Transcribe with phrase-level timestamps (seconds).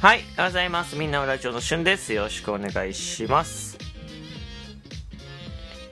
[0.00, 0.96] はい、おはようございます。
[0.96, 2.14] みんなのラジオのしゅんです。
[2.14, 3.76] よろしくお願いします。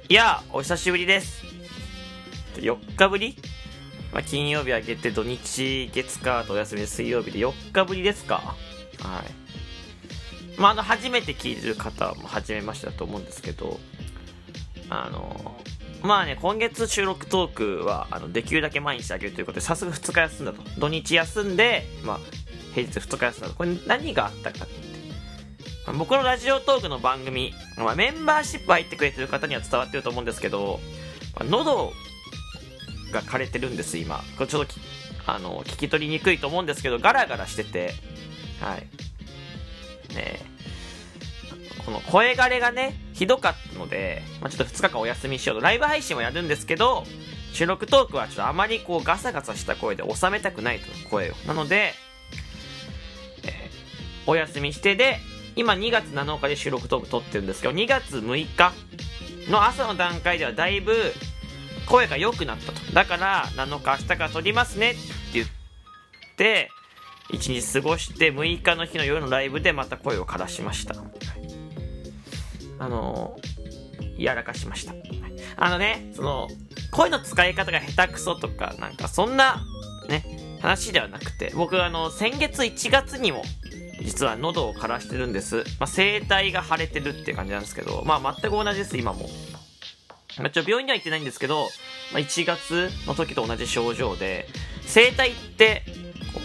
[0.09, 1.45] いやー、お久しぶりです。
[2.55, 3.37] 4日ぶり？
[4.11, 9.25] まあ、金曜日は月て土日、月火とお休みで水曜日で4日ぶりですかは
[10.57, 10.59] い。
[10.59, 13.79] まあ、あの、初めて聞いてる方も初めましてだと思うんですけど、
[14.89, 15.61] あの、
[16.03, 20.63] まあね、今月収録トークは、あの、できるだけ毎日あげるということで、早速2日休んだと。
[20.79, 22.21] 土日休んで、まあ、
[22.75, 23.49] 平日2日休んだ。
[23.51, 24.75] これ何があったかって。
[25.87, 30.81] まあ僕のラジオトークの番組、まあ、メンバーシップ入ってくれてる方には伝わってると思うんですけど、
[31.35, 31.93] まあ喉
[33.13, 34.19] が枯れてるんです、今。
[34.37, 34.75] これちょっと、
[35.27, 37.95] あの、聞き取りにくいと思うんですけど、ガラガラしてて、
[38.61, 38.81] はい。
[40.15, 40.59] ねえ
[41.89, 47.05] この声枯れがね、ひどかったので、まあ、ちょっと2日間お休みしようと、ライブ配信はやるんですけど、
[47.55, 51.35] 収録トークはちょっとあまりこうガサガサした声で収めたくないと、声を。
[51.47, 51.95] なので、
[54.29, 55.19] お休みしてで、
[55.57, 58.73] 今2月7日で収録トーク撮ってるんですけど、2月6日
[59.51, 60.93] の朝の段階ではだいぶ
[61.87, 62.93] 声が良くなったと。
[62.93, 65.01] だから、7日明日から撮りますねって
[65.33, 65.47] 言っ
[66.37, 66.71] て、
[67.33, 70.95] 1日過ごして6日の日の夜のライブでまた声を枯らしました。
[72.79, 73.35] あの、
[74.19, 74.93] やらかしました。
[75.57, 76.49] あのね、その、
[76.91, 79.65] 声の使い方が下手くそとか、なんかそんな、
[80.11, 83.43] ね、話ではなくて、僕あの、先月1月にも、
[84.01, 85.65] 実は喉を枯らしてるんです。
[85.79, 89.29] まあ、声帯が腫れてるって感じなんですけど、まあ、全く同じです、今も。
[90.39, 91.69] まあ、ちょ、病院には行ってないんですけど、
[92.13, 94.49] まあ、1月の時と同じ症状で、
[94.93, 95.85] 声帯って、
[96.33, 96.41] こ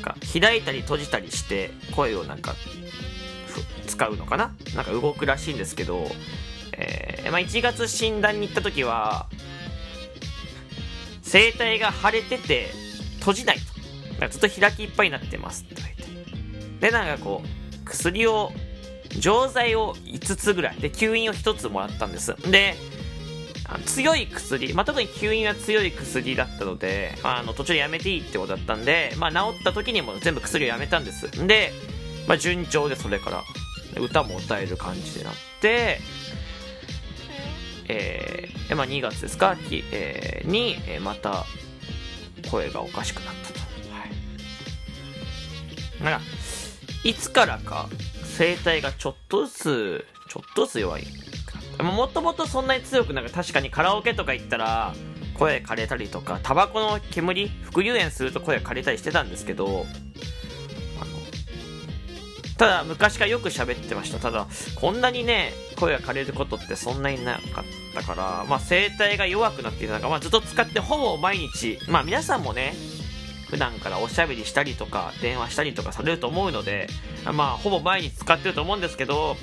[0.00, 2.54] う、か開いたり閉じたりして、声をなんか、
[3.86, 4.54] 使うのかな？
[4.74, 6.10] なんか動くらしいんですけど、
[6.72, 9.28] えーまあ、1月診断に行った時は、
[11.30, 12.70] 声帯が腫れてて、
[13.18, 14.28] 閉じないと。
[14.28, 16.01] ずっと開きいっぱいになってますって言われて。
[16.82, 18.52] で、なんかこう、薬を、
[19.18, 22.34] 錠剤を5つぐらい、で、吸引を1つもらったんです。
[22.50, 22.74] で、
[23.86, 31.30] 強い薬、まあ、特に吸引は強い薬だったので、まあ、あの途中でやめていいってことだったんで、まあ、治った時にも全部薬をやめたんです。
[31.46, 31.72] で、
[32.26, 33.42] まあ、順調でそれから、
[34.02, 36.00] 歌も歌える感じになって、
[37.88, 41.44] えーまあ、2月ですか、きえーに、えーまた
[42.50, 43.60] 声がおかしくなったと。
[43.92, 44.04] は
[46.00, 46.04] い。
[46.04, 46.26] なんか、
[47.04, 47.88] いつからか
[48.38, 51.04] 声帯がちょっとずつ、ちょっとずつ弱い。
[51.82, 54.94] もともとそんなに強くなんか確かにカラオケとか行ったら
[55.34, 59.86] 声枯れたりとか、タバコの煙、副流煙すると声枯れたりしてたんですけど、
[62.58, 64.18] ただ昔からよく喋ってました。
[64.18, 64.46] ただ、
[64.76, 67.64] こんなにね、声が枯れることってそんなになかっ
[67.94, 72.74] たから、まあ声帯が弱くなっていたのが、まあずっと使ってほぼ毎日、まあ皆さんもね、
[73.52, 76.86] 普段からおしゃべりしたりとか、電話したりとかされると思うので、
[77.34, 79.36] まあほぼ毎日使ってると思うんですけど、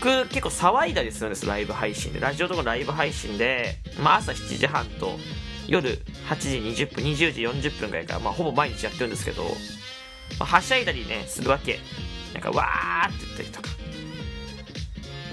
[0.00, 2.18] 僕結構騒いだりするんです、ライブ配信で。
[2.18, 5.16] ラジオとかライブ配信で、まあ朝7時半と
[5.68, 9.50] 夜8時20分、20時40分ぐらいから、まあほぼ毎日やってるんですけど、ま
[10.40, 11.78] あ、はしゃいだりね、するわけ。
[12.34, 13.68] なんか、わーって言ったりとか、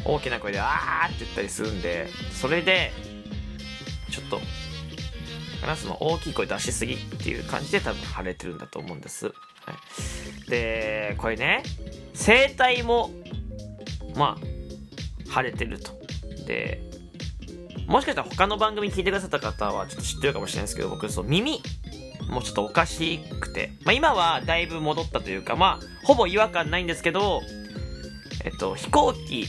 [0.05, 2.91] 大きな声で、わーって言ったりするんで、それで、
[4.11, 4.39] ちょっと、
[5.57, 9.27] かな、その大きい声出しすぎっていう感じで多分腫れてるんだと思うんです。
[9.27, 11.63] はい、で、これね、
[12.13, 13.11] 声帯も、
[14.15, 15.91] まあ、腫れてると。
[16.45, 16.81] で、
[17.87, 21.61] もしかしたら他の番組聞いてくださった方はちょっと知ってるかもしれないですけど、僕、そう、耳、
[22.29, 23.71] もうちょっとおかしくて。
[23.85, 27.41] まあ今はだいぶ戻ったというか、まあ、ほぼ違和感ないんですけど、
[28.43, 29.47] えっと、飛行機、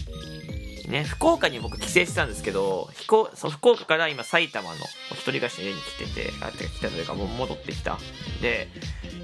[0.86, 4.76] ね、福岡に僕帰省してたんですけど、飛行、そう、福岡から今埼玉の
[5.12, 7.98] 一人暮らしの家に来てて、あ、てか来たというかもう戻ってきた。
[8.40, 8.68] で、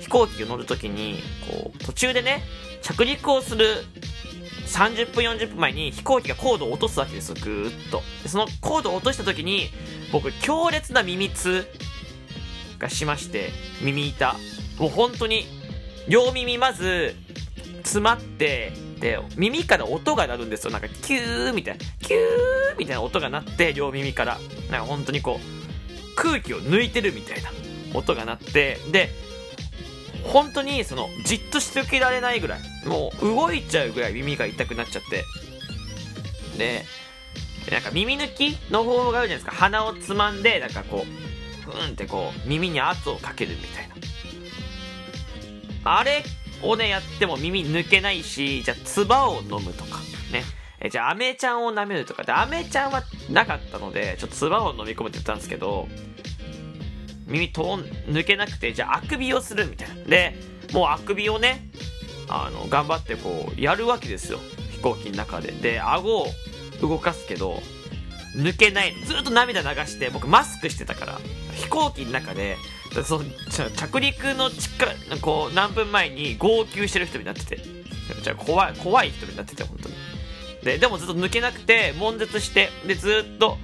[0.01, 2.43] 飛行機を乗るときに、こう、途中でね、
[2.83, 3.67] 着陸をする
[4.67, 8.03] 30分40分前に飛行機が高度を落とすわけですよ、ぐーっと。
[8.23, 9.71] でその高度を落としたときに、
[10.13, 11.67] 僕、強烈な耳痛
[12.79, 13.51] がしまして、
[13.83, 14.35] 耳痛。
[14.79, 15.47] もう本当に、
[16.09, 17.17] 両耳まず、
[17.83, 20.71] 詰まって、で、耳から音が鳴るんですよ。
[20.71, 24.39] なんか、キューみたいな、キューみたいな音が鳴って、両耳から。
[24.71, 27.51] なんか本当にこう、空気を抜いてるみたいな
[27.95, 29.11] 音が鳴って、で、
[30.25, 35.25] 本当にその、じっとしておけられないぐらい、もう動いちゃうぐらい耳が痛くなっちゃって。
[36.57, 36.85] で、
[37.71, 39.63] なんか耳抜きの方法があるじゃないですか。
[39.63, 43.95] 鼻をつまんで、なんかこう、ふんってこう、耳に圧をかけるみたいな。
[45.85, 46.25] あれ
[46.69, 49.99] をね、やっても耳抜けないし、じゃあ、唾を飲むとか、
[50.33, 50.43] ね。
[50.81, 52.25] えじゃあ、アメちゃんを舐めるとか。
[52.25, 55.89] で、アメちゃんはなかったので、ちょっと唾を飲み込むって言ったんですけど、
[57.27, 59.95] 耳と抜けなくてじゃああくびをするみたいな。
[60.05, 60.35] で
[60.73, 61.69] もうあくびをね
[62.29, 64.39] あの頑張ってこうやるわけですよ。
[64.73, 65.53] 飛行機の中で。
[65.53, 66.27] で顎を
[66.81, 67.61] 動かすけど
[68.37, 68.95] 抜けない。
[69.05, 71.21] ずっと涙流して僕マスクしてたから。
[71.55, 72.57] 飛行機の中で
[73.03, 73.21] そ
[73.77, 74.87] 着陸の近
[75.21, 77.59] こう何分前に号泣してる人になってて。
[78.37, 79.95] 怖い怖い人になってて本当に。
[80.63, 83.59] ででもずっと抜けなくて悶絶してでずっと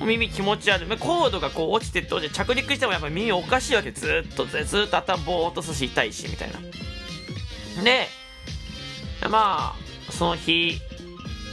[0.00, 0.98] 耳気持ち悪い。
[0.98, 3.92] コードがこう落ちてって着陸してもやっぱ耳おかしいわけ。
[3.92, 6.58] ずっとずっと頭ぼーっとすし痛いしみたいな。
[7.84, 8.08] で
[9.28, 10.80] まあその日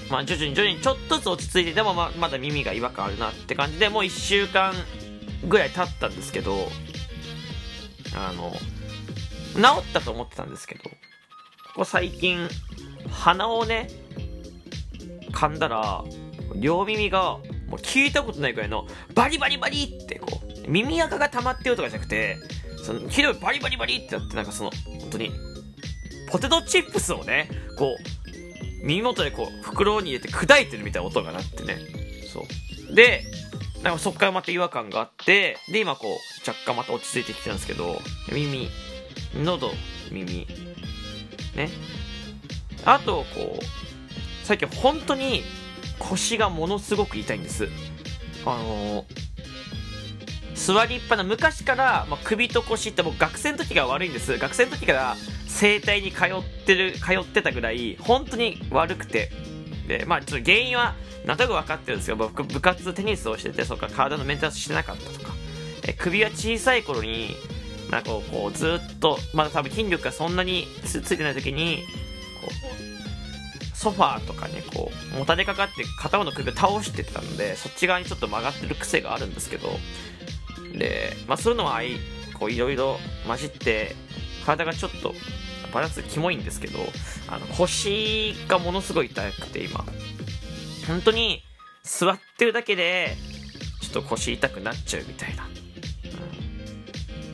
[0.09, 4.73] まあ徐々に徐々にちょっとずつ落ち着いてでもままだ耳が違和感あるなって感じでもう1週間
[5.45, 6.69] ぐらい経ったんですけど
[8.15, 8.51] あの
[9.55, 10.89] 治ったと思ってたんですけどこ
[11.77, 12.47] こ最近
[13.09, 13.89] 鼻をね
[15.31, 16.03] 噛んだら
[16.55, 17.37] 両耳が
[17.67, 22.37] もう聞いたことないくらいのバリバリバリってこう耳垢が溜まってるとかじゃなくて
[22.83, 25.31] そのひどいバリバリバリってなってなんかその本当に
[26.29, 31.77] ポテトチップスをねこう耳元でこう袋に入れて砕いてるみたいな音が鳴ってね。
[32.31, 32.41] そ
[32.91, 32.95] う。
[32.95, 33.23] で
[33.83, 37.99] なんかそっからまた違和感があってで今こう若干また落ち着いてきてるんですけど
[38.31, 38.69] 耳
[39.35, 39.71] 喉
[40.11, 40.47] 耳
[41.55, 41.69] ね。
[42.85, 43.63] あとこう
[44.43, 45.43] 最近本当に
[45.99, 47.67] 腰がものすごく痛いんです。
[48.45, 54.37] あのー、座りっぱな昔から、まあ、首と腰って僕学生の時が悪いんです。
[54.37, 59.31] 学生の時から整体に通ってる通ってたぐらい本当に悪くて。
[59.87, 60.95] でまあちょっと原因は
[61.25, 65.33] なんとなく分かってるんですけど僕部活テニスをしててそっか体のメンテナンスしてなかったとか。
[65.83, 67.35] え首は小さい頃に
[67.89, 71.85] なんかこうずっとまだ多分筋力がそんなについてない時に
[72.41, 72.51] こ
[73.73, 79.69] うソファーとかにこうもたれかかって片方の首を倒してたのでそっち側にちょっと曲がってる癖があるんですけど。
[80.77, 81.81] でまあそういうのは
[82.37, 83.95] こういろいろ混じって
[84.45, 85.13] 体がちょっと
[85.73, 86.79] バランスキモいんですけど
[87.27, 89.85] あの腰がものすごい痛くて今。
[90.87, 91.43] 本当に
[91.83, 93.15] 座ってるだけで
[93.81, 95.49] ちょっと腰痛くなっちゃうみたいな、うん、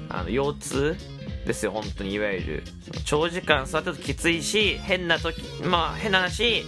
[0.10, 0.98] あの腰痛
[1.46, 2.14] ですよ本当に。
[2.14, 6.64] いわゆるその長時間座ってるときついし変な時まあ変な話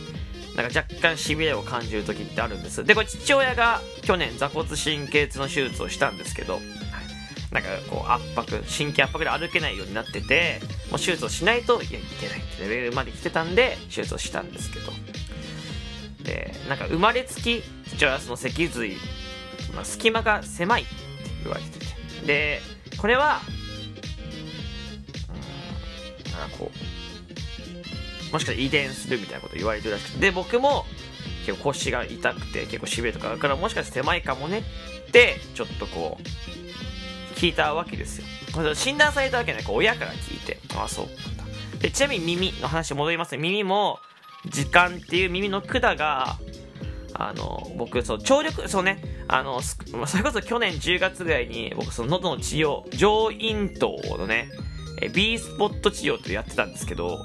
[0.56, 2.84] なんか若干しびれを感じる時ってあるんです。
[2.84, 6.60] でこれ父親が去年座骨神経痛の手術をしたんですけど
[7.52, 10.62] なんかこう圧迫神経圧迫で歩けないようになってて
[10.92, 12.10] もう手術をしないといけないっ
[12.58, 14.92] てレベルまで来てたんで手術をしたんですけど。
[16.24, 18.98] でなんか生まれつき父親はその脊髄、
[19.76, 20.92] ま、隙間が狭いって
[21.44, 21.86] 言われてて。
[22.26, 22.62] で
[22.98, 23.42] これは
[25.30, 30.20] うんなんかこうもしかしたら遺伝するみたいなこと言われてるらしくて。
[30.20, 30.86] で僕も
[31.46, 34.64] 結構腰が痛くて結構しびれとかだからもしかして狭いかもね
[35.08, 36.24] ってちょっとこう
[37.36, 38.26] 聞いたわけですよ。
[38.74, 40.60] 診断されたわけじゃない親から聞いて。
[40.76, 41.44] ああ、そうなんだ。
[41.80, 43.38] で、ちなみに耳の話戻りますね。
[43.40, 44.00] 耳も、
[44.48, 46.38] 時間っていう耳の管が、
[47.14, 54.50] あの、僕、そう、聴力、そうね、あの、それこそ去年10月ぐらいに、僕、その喉の治療、上咽頭のね、
[55.14, 57.20] B スポット治療ってやってたんですけど、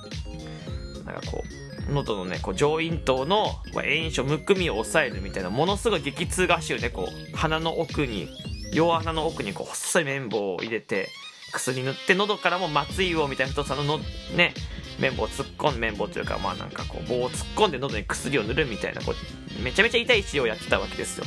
[1.05, 1.45] なんかこ
[1.89, 8.29] う、喉のね、こう上咽頭の炎症、むくみを抑えるみたいな、ものすごい激痛が走るね、こう、鼻の奥に
[8.73, 11.09] 両穴の奥にこう細い綿棒を入れて
[11.53, 13.99] 薬塗って喉からも松井棒みたいな太さのの
[14.37, 14.55] ね
[15.01, 21.25] 綿棒を突っ込んで綿棒というかまあなんかこう棒を突っ込んで喉に薬を塗るみたいなこうめちゃめちゃ痛い治療をやってたわけですよ。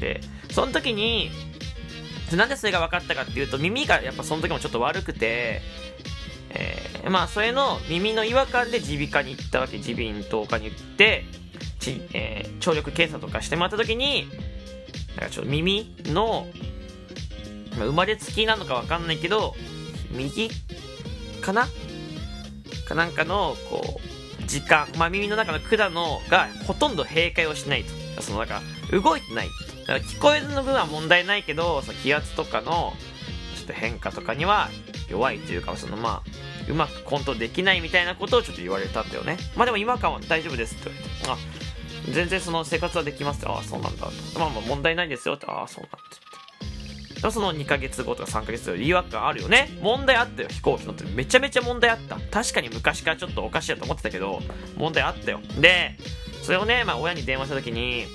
[0.00, 1.30] でその時に
[2.32, 5.62] なんでそれが分かったかっていうと耳がやっぱその時もちょっと悪くて
[6.50, 9.78] えー、まあそれの耳の違和感で耳鼻科に行ったわけ。
[9.78, 11.24] 耳鼻咽頭科に行って
[11.80, 14.28] ち、えー、聴力検査とかしてもらった時に
[15.16, 16.46] なんかちょっと耳の、
[17.84, 19.54] 生まれつきなのかわかんないけど、
[20.10, 20.50] 右？
[21.40, 21.68] かな？
[22.88, 24.00] かなんかの、こ
[24.40, 28.22] う、時間、まあ、耳の中の管のがほとんど閉会をしないと。
[28.22, 29.48] その、なんか、動いてない。
[29.86, 32.94] だから聞こえるの分は問題ないけど、その気圧とかの、
[33.56, 34.70] ちょっと変化とかには
[35.08, 39.36] 弱いというか、そのまあ、うまくコントできないみたいなことをちょっと言われたんだよね。
[39.56, 42.10] まあでも違和感は大丈夫ですって言われて。
[42.10, 43.46] あ、全然その生活はできますって。
[43.48, 44.12] ああ、そうなんだと。
[44.38, 45.46] まあまあ問題ないですよって。
[45.46, 46.35] ああ、そうなんだって。
[47.20, 49.70] その2ヶ月後とか3ヶ月後違和感あるよね。
[49.80, 50.48] 問題あったよ。
[50.48, 52.18] 飛行機乗ってめちゃめちゃ問題あった。
[52.30, 54.40] 確かに昔からちょっとおかしいやと思ってたけど
[54.76, 55.40] 問題あったよ。
[55.60, 55.96] で
[56.42, 58.06] それをね、まあ、親に電話した時に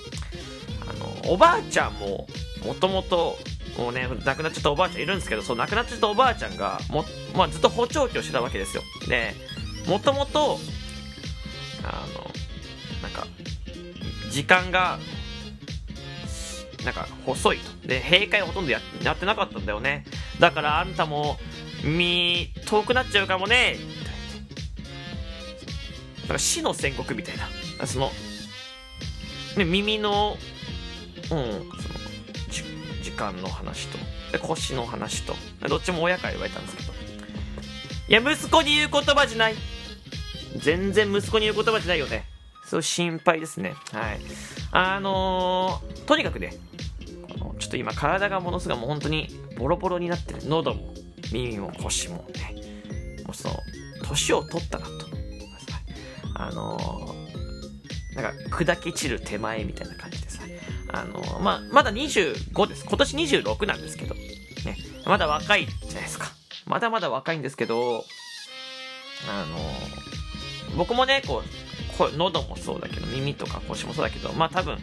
[0.89, 0.93] あ
[1.27, 2.27] のおばあちゃんも
[2.65, 3.37] もともと
[3.77, 7.05] もうね亡くなっちゃったおばあちゃんいるんですけどそう亡くなっちゃったおばあちゃんがも、
[7.35, 8.83] まあ、ずっと補聴器をしてたわけですよ。
[9.07, 9.33] で
[9.87, 10.59] もともと
[11.83, 12.31] あの
[13.01, 13.25] なんか
[14.29, 14.99] 時間が
[16.85, 17.87] なんか細いと。
[17.87, 20.05] で、閉会ほとんどややってなかったんだよね。
[20.39, 21.37] だからあんたも、
[21.83, 23.77] 耳、遠くなっちゃうかもね。
[26.21, 27.87] なんか死の宣告みたいな。
[27.87, 28.11] その、
[29.57, 30.37] ね、耳の、
[31.23, 31.49] うん、その、
[32.49, 32.63] じ
[33.03, 33.97] 時間の話と、
[34.31, 35.35] で腰の話と、
[35.67, 36.93] どっちも親から言われたんですけど。
[38.07, 39.55] いや、息子に言う言葉じゃない。
[40.57, 42.25] 全然息子に言う言葉じゃないよね。
[42.65, 43.73] そう心配ですね。
[43.91, 44.21] はい。
[44.71, 46.53] あのー、とにかくね、
[47.61, 50.39] ちょっと今体がものすごいもう本当にボロボロになってる。
[50.45, 50.93] 喉も
[51.31, 53.55] 耳も腰もね、もうその、
[54.03, 54.91] 年を取ったなと。
[56.33, 60.41] あのー、なんか砕け散る手前みたいな感じでさ、
[60.91, 62.85] あのー、まあ、まだ25です。
[62.85, 64.25] 今年26なんですけど、ね、
[65.05, 66.31] まだ若いじゃないですか。
[66.65, 68.03] まだまだ若いんですけど、
[69.29, 74.79] あのー、僕もね、こう、喉もそうだけど、耳とか腰もそうだけど、まあ多分、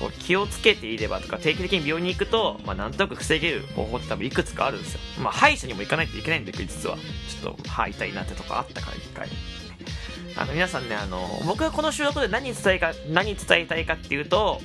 [0.00, 5.00] こう気をつけていればとか定期的に病院に行くと、まあ、なんとなく防げる方法って多分いくつかあるんですよ。
[5.22, 6.96] まあ、歯医者にも行かないといけないんだけど、実は。
[6.96, 9.28] ちょっと歯痛いなってとこあったから、一回。
[10.36, 14.62] あの、皆さんね、あの、僕がこの収録で何伝えか、何伝えたいかっていうと、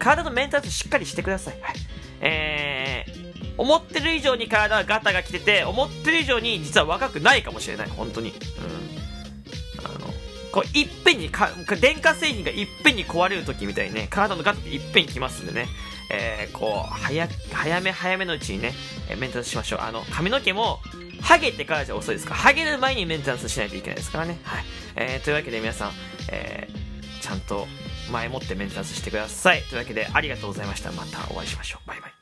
[0.00, 1.60] 体のメンテナンスしっかりしてください。
[1.60, 1.76] はい。
[2.20, 7.88] えー、思ってる以上に体はガタが来てて、思ってる以上に実は若くないかもしれない。
[7.88, 8.30] 本当に。
[8.30, 8.34] うん。
[10.52, 15.66] こういっぺんにか電化製品がいっぺんに壊れる時みたいにね体のガッていっぺんにきますんでね、
[16.10, 18.72] えー、こう早早め早めのうちにね、
[19.08, 19.80] えメンテナンスしましょう。
[19.80, 20.80] あの髪の毛も
[21.20, 22.34] ハゲてからじゃ遅いですか。
[22.34, 24.40] らハゲる前にメンテナンスしないといけないですからね。
[24.42, 24.64] はい、
[24.96, 25.90] えー、というわけで皆さん、
[26.30, 27.66] えー、ちゃんと
[28.10, 29.62] 前もってメンテナンスしてください。
[29.62, 30.90] というわけでありがとうございました。
[30.92, 31.88] またお会いしましょう。
[31.88, 32.19] バイバイ。